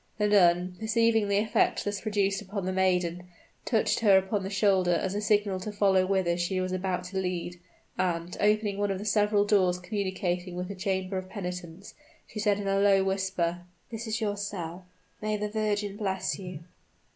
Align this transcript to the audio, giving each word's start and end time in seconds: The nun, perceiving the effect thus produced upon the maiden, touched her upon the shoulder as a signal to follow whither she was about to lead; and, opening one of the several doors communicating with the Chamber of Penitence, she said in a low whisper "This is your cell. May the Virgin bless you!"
The 0.17 0.27
nun, 0.27 0.77
perceiving 0.79 1.27
the 1.27 1.37
effect 1.37 1.85
thus 1.85 2.01
produced 2.01 2.41
upon 2.41 2.65
the 2.65 2.73
maiden, 2.73 3.27
touched 3.65 3.99
her 3.99 4.17
upon 4.17 4.41
the 4.41 4.49
shoulder 4.49 4.93
as 4.93 5.13
a 5.13 5.21
signal 5.21 5.59
to 5.59 5.71
follow 5.71 6.07
whither 6.07 6.37
she 6.39 6.59
was 6.59 6.71
about 6.71 7.03
to 7.03 7.19
lead; 7.19 7.59
and, 7.99 8.35
opening 8.39 8.79
one 8.79 8.89
of 8.89 8.97
the 8.97 9.05
several 9.05 9.45
doors 9.45 9.77
communicating 9.77 10.55
with 10.55 10.69
the 10.69 10.75
Chamber 10.75 11.19
of 11.19 11.29
Penitence, 11.29 11.93
she 12.25 12.39
said 12.39 12.57
in 12.59 12.67
a 12.67 12.79
low 12.79 13.03
whisper 13.03 13.61
"This 13.91 14.07
is 14.07 14.19
your 14.21 14.37
cell. 14.37 14.85
May 15.21 15.37
the 15.37 15.49
Virgin 15.49 15.97
bless 15.97 16.39
you!" 16.39 16.61